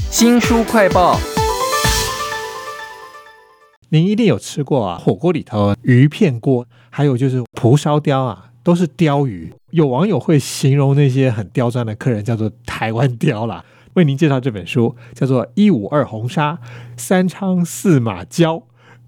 [0.00, 1.18] 新书快报，
[3.88, 9.52] 您一定有吃过啊，火锅里头鱼片锅，还有就是蒲烧鲷啊，都是鲷鱼。
[9.70, 13.64] 有网友会形容那些很刁钻的客人叫做台湾鲷啦。
[13.94, 16.58] 为您介绍这本书，叫做《一五二红沙
[16.96, 18.60] 三昌四马鲛》，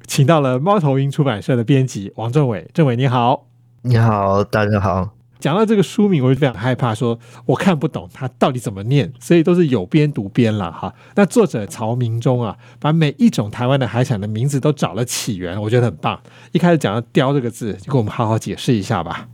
[0.06, 2.68] 请到了猫头鹰出版社的编辑王政伟。
[2.74, 3.46] 政伟你好，
[3.82, 5.13] 你好，大家好。
[5.44, 10.90] 讲到这个书名，我就非常害怕，说我看不懂它到底怎么念，所以都是有编读编了哈。
[11.16, 16.18] 那作者曹明忠啊，把每一种台湾的海产的名字都找了起源，我觉得很棒。
[16.52, 19.28] 一开始讲到“雕”这个字，就给我们好好解释一下吧。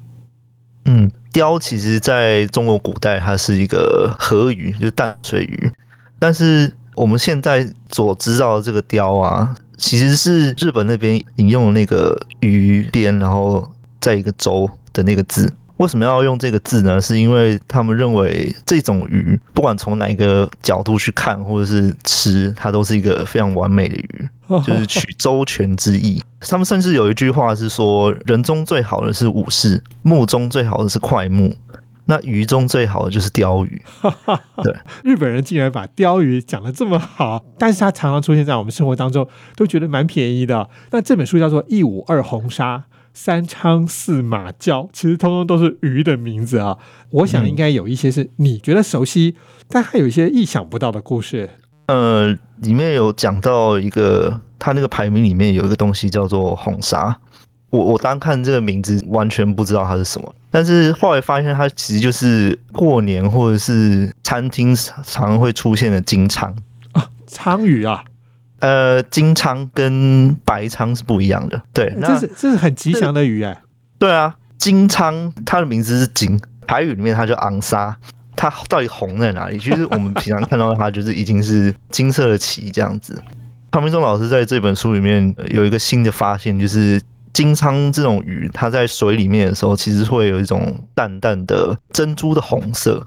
[0.86, 5.72] 嗯，雕其实在中国古代它是一个河鱼，就是淡水鱼。
[6.18, 13.70] 但是我们现在所知道的这个雕啊，其实是日本那边引用那个鱼边，然后
[14.00, 15.48] 在一个州的那个字。
[15.80, 17.00] 为什么要用这个字呢？
[17.00, 24.28] 是因为他们认为这种鱼，不管从哪一个角度去看，或者是吃，它都是一个非常完美的鱼，
[24.66, 26.22] 就是取周全之意。
[26.40, 31.56] 他们甚至有一句话是说：人中最好的是武士，木中最好的是快木，
[32.04, 33.80] 那鱼中最好的就是鲷鱼。
[34.62, 40.68] 对，日本人竟然把鲷鱼讲的这么好，但是它常常出现在我们生活当中，都觉得蛮便宜的。
[40.90, 42.76] 那这本书叫做《一五二红沙》。
[43.12, 46.78] 三昌四马交，其实通通都是鱼的名字啊。
[47.10, 49.36] 我想应该有一些是你觉得熟悉，
[49.68, 51.50] 但还有一些意想不到的故事。
[51.86, 52.28] 呃，
[52.62, 57.16] 里面有讲到一个，它那个排名里面有一个东西叫做红沙。
[57.70, 64.74] 我我单看这个名字完全不知道它是什么，但是后来发现它其实就是过年或者是餐厅
[65.04, 66.52] 常会出现的金鲳
[66.92, 68.04] 啊，鲳鱼啊。
[68.60, 73.58] 呃，金鲳跟白鲳是不一样的，对，这是这是很吉祥的鱼哎。
[73.98, 77.96] 对啊，金鲳它的名字是金，台语里面它叫昂沙，
[78.36, 79.58] 它到底红在哪里？
[79.58, 83.22] 其实我们平常看到它就是已经是金色的鳍这样子。
[83.70, 87.00] 唐明忠老师在这本书里面有一个新的发现，就是
[87.32, 93.06] 金鲳这种鱼，它在水里面的时候，其实会有一种淡淡的珍珠的红色。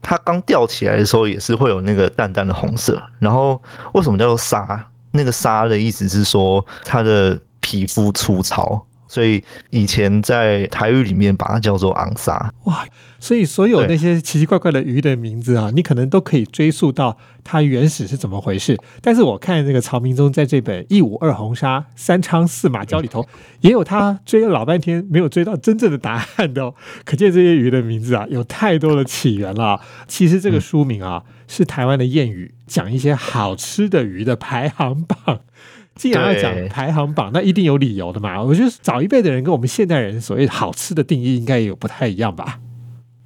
[0.00, 3.02] 它刚钓起来的时候也是会有那个淡淡的红色。
[3.18, 3.60] 然后
[3.92, 4.86] 为什么叫做沙？
[5.14, 12.52] 那个“沙”的意思是说，他的皮肤粗糙，所以以前在台语里面把它叫做“昂沙”。
[12.66, 12.84] 哇！
[13.20, 18.76] 所以所有那些奇奇怪怪的鱼的名字啊，你可能都可以追溯到它原始是怎么回事。
[19.00, 23.24] 但是我看那个曹明宗在这本《一五二红沙三昌四马交》里头，
[23.60, 26.74] 也有他追了老半天没有追到真正的答案的。
[27.04, 29.80] 可见这些鱼的名字啊，有太多的起源了。
[30.08, 31.22] 其实这个书名啊。
[31.46, 35.40] 是台湾的谚语，讲一些好吃的鱼的排行榜。
[35.94, 38.42] 既然要讲排行榜，那一定有理由的嘛。
[38.42, 42.58] 我觉得早一辈的人跟我们现代人所谓好吃的定义，应该也有不太一样吧。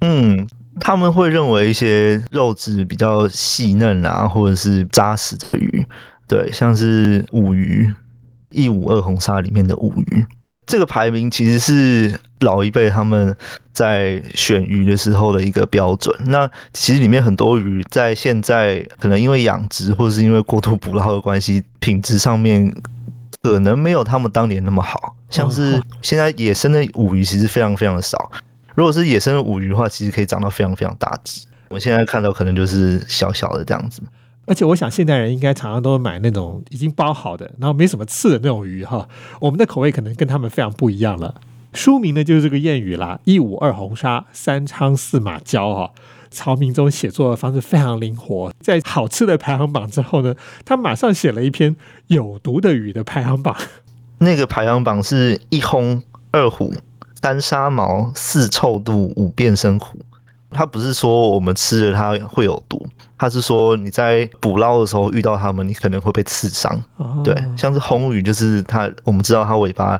[0.01, 0.47] 嗯，
[0.79, 5.85] 他们会认为一些肉质比较细嫩啊，或者是扎实的鱼，
[6.27, 7.93] 对，像是五鱼
[8.51, 10.25] 一五二红沙里面的五鱼。
[10.69, 13.35] 这个排名其实是老一辈他们
[13.73, 16.15] 在选鱼的时候的一个标准。
[16.25, 22.71] 那其实里面很多鱼在现在可能因为养殖或者是因为过度捕捞的关系，品质上面
[23.41, 25.15] 可能没有他们当年那么好。
[25.31, 28.31] 像是现在野生的五鱼其实非常非常的少。
[28.75, 31.41] 如果是野生的五鱼的话，其实可以长到非常非常大只。
[31.69, 34.03] 我们现在看到可能就是小小的这样子。
[34.49, 39.07] 而且我想，现代人应该常常都买那种已经包好的，然后没什么刺的那种鱼哈。
[39.39, 41.35] 我们的口味可能跟他们非常不一样了。
[41.71, 45.91] 书名呢就是这个谚语啦，“一五二红沙，三仓四马交”哈。
[46.31, 50.33] 曹明忠写作的方式非常灵活，在好吃的排行榜之后呢，
[50.65, 51.75] 他马上写了一篇
[52.07, 53.55] 有毒的鱼的排行榜。
[54.17, 56.73] 那个排行榜是一红二虎
[57.21, 59.99] 三沙毛四臭肚五变身虎。
[60.51, 62.85] 他不是说我们吃了它会有毒。
[63.17, 66.81] 它是说你在捕捞的时候遇到它们，你可能会被刺伤。
[67.23, 69.99] 对，像是红鱼，就是它，我们知道它尾巴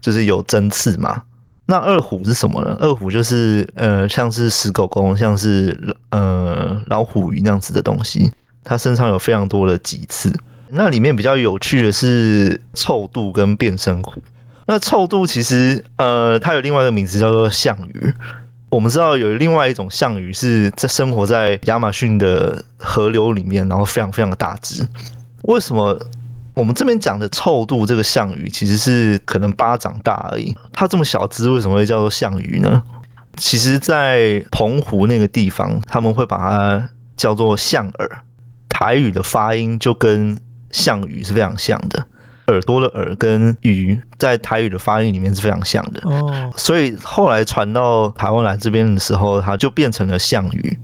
[0.00, 1.22] 就是有针刺嘛。
[1.66, 2.76] 那二虎是什么呢？
[2.80, 5.78] 二虎就是呃，像是石狗狗，像是
[6.10, 8.32] 呃老虎鱼那样子的东西，
[8.62, 10.32] 它身上有非常多的棘刺。
[10.70, 14.22] 那里面比较有趣的是臭肚跟变身虎。
[14.66, 18.14] 那臭肚其实呃，它有另外一个名字叫做象鱼。
[18.74, 24.84] 我们知道有另外一种象鱼是在生活在亚马逊的河流里面，然后非常非常的大只。
[25.42, 25.96] 为什么
[26.54, 30.52] 我们这边讲的臭肚这个象鱼其实是可能巴掌大而已？
[30.72, 32.82] 它这么小只，为什么会叫做象鱼呢？
[33.36, 38.22] 其实，在澎湖那个地方，他们会把它叫做象耳，
[38.68, 40.36] 台语的发音就跟
[40.72, 42.04] 象鱼是非常像的。
[42.48, 50.78] 耳朵的耳跟鱼在台语的发音里面是非常像的哦，所以后来传到台湾来这边的时候，它就变成了象鱼。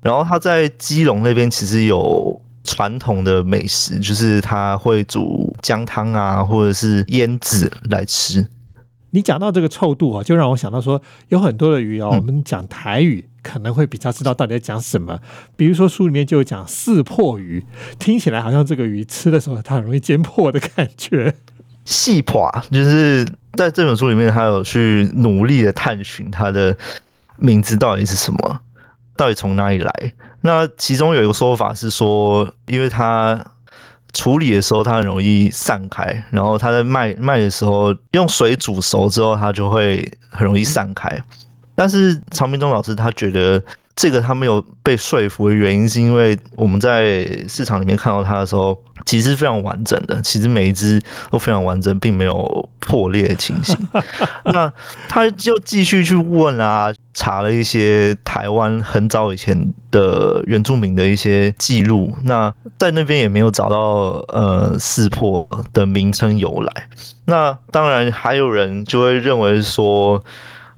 [0.00, 8.46] 然后它在基隆那边其实有传统的美食，就是它会煮姜汤啊，或者是腌制来吃。
[9.10, 15.18] 你讲到这个臭度啊，就让我想到说，有很多的鱼啊，我们讲台语可能会比较知道到底在讲什么。
[15.56, 17.64] 比如说书里面就有讲四破鱼，
[17.98, 21.34] 听起来好像这个鱼吃的时候它很容易煎破的感觉。
[21.84, 26.76] 细破就是在这本书里面，他有去努力的探寻它的
[27.36, 28.60] 名字到底是什么，
[29.16, 30.12] 到底从哪里来。
[30.42, 33.42] 那其中有一个说法是说，因为它。
[34.14, 41.22] 处理的时候，它很容易散开，然后它在卖卖的时候，用水煮熟之后，它就会很容易散开。
[41.78, 43.62] 但是常明忠老师他觉得
[43.94, 48.76] 这个他没有被说服的原因，是因为我们在市场里面看到它的时候。
[49.06, 53.74] 其实非常完整的，其实每一只都非常完整，并没有破裂的情形。
[54.44, 54.70] 那
[55.08, 66.88] 他就继续去问啊，查了一些台湾很早以前的原住民的一些记录，那在那边也没有找到呃四破的名称由来。
[67.24, 70.22] 那当然还有人就会认为说，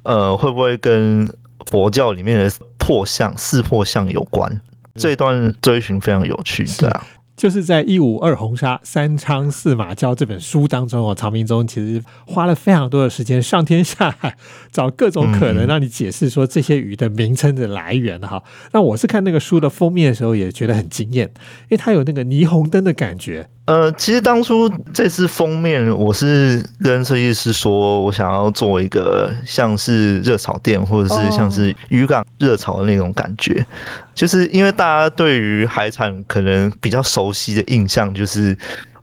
[0.02, 1.28] 呃，会不会跟
[1.66, 4.60] 佛教里面的破相四破相有关？
[4.94, 7.06] 这段追寻非常有趣，对啊。
[7.36, 14.36] 就是在《一五二红沙三昌四马交》这本书当中哦，曹明宗其实花了非常多的时间上天下海
[14.70, 18.42] 找各种可能让你解释说这些鱼的名称的来源哈。
[18.72, 21.26] 那我是看那个书的封面的时候也觉得很惊艳，
[21.62, 23.48] 因为它有那个霓虹灯的感觉。
[23.70, 33.64] 呃，其实当初这次封面，我是跟设计师说，我想要做一个像是热炒店，或者是像是渔港热炒的那种感觉，
[34.12, 38.58] 就是因为大家对于海产可能比较熟悉的印象，就是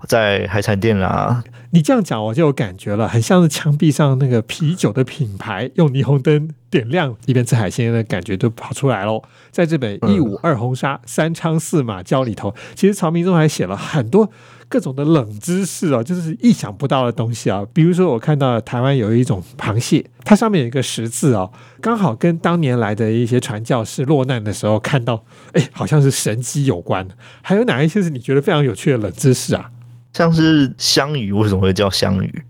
[0.05, 1.41] 在海产店啦。
[1.71, 9.23] 你这样讲，我就有感觉了，很像是墙壁上那个啤酒的品牌用霓虹灯点亮，一边吃海鲜的感觉都跑出来喽。
[9.49, 14.29] 在这本《一五二红沙三昌四马交》里头，其实曹明忠还写了很多。
[14.69, 17.65] 各种的冷知识啊，就是意想不到的东西啊。
[17.73, 25.23] 比如说，我看到台湾有一种螃蟹，它上面有一个十字哦，刚好跟当年来的一些传教士落难的时候看到，
[25.53, 27.07] 哎，好像是神机有关。
[27.41, 29.71] 还有哪一些是你觉得非常有趣的冷知识啊？
[30.13, 32.43] 像是香鱼为什么会叫香鱼？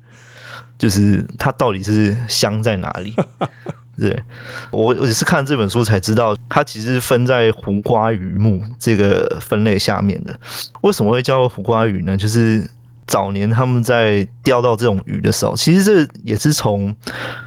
[0.78, 3.16] 就是它到底是香在哪里？
[4.00, 4.24] 对，
[4.70, 10.40] 我我也是看这本书才知道，它其实分在胡瓜鱼目这个分类下面的。
[10.82, 12.16] 为什么会叫胡瓜鱼呢？
[12.16, 12.70] 就是
[13.08, 16.96] 早年他们在钓到这种鱼的时候，其实这也是从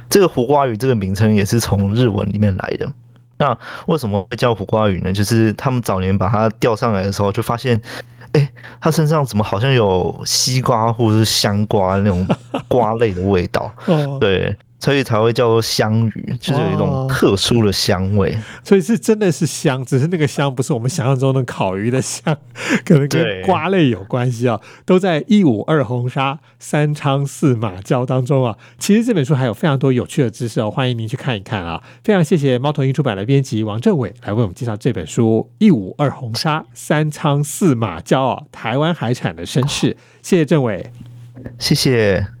[0.09, 2.91] 这个胡瓜鱼这个名称也是从日文里面来的。
[3.37, 3.57] 那
[3.87, 5.13] 为什么会叫胡瓜鱼呢？
[5.13, 7.81] 就是他们早年把它钓上来的时候，就发现，
[8.33, 8.51] 哎，
[8.81, 12.27] 它身上怎么好像有西瓜或者是香瓜那种
[12.67, 13.73] 瓜类的味道？
[14.19, 14.53] 对。
[14.81, 18.35] 所以才会叫做香鱼，就是有一种特殊的香味。
[18.63, 22.35] 所以是真的是香，只是那个香不是我们想象中的烤鱼的香，
[22.83, 24.59] 可能跟瓜类有关系啊。
[24.83, 28.57] 都在一五二红沙三昌四马交当中啊。
[28.79, 31.81] 其实这本书还有非常多有趣的知识哦，欢迎您去看一看啊。
[32.03, 39.95] 非常谢谢猫头鹰出版的编辑王政伟来为我们介绍这本书《一五二红沙三昌四马交》啊，台湾海产的身世。
[40.23, 40.91] 谢谢政伟，
[41.59, 42.40] 谢谢。